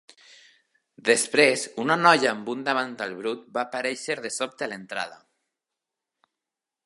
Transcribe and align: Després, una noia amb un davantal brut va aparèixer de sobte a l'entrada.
Després, 1.09 1.65
una 1.83 1.97
noia 2.03 2.29
amb 2.31 2.49
un 2.55 2.63
davantal 2.69 3.13
brut 3.19 3.45
va 3.59 3.63
aparèixer 3.67 4.19
de 4.25 4.33
sobte 4.41 4.67
a 4.67 4.71
l'entrada. 4.73 5.21